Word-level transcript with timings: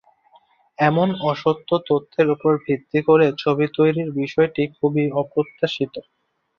এমন 0.79 1.09
অসত্য 1.31 1.69
তথ্যের 1.87 2.27
ওপর 2.35 2.51
ভিত্তি 2.65 2.99
করে 3.07 3.25
ছবি 3.41 3.65
তৈরির 3.77 4.09
বিষয়টি 4.19 4.63
খুবই 4.77 5.05
অপ্রত্যাশিত। 5.21 5.93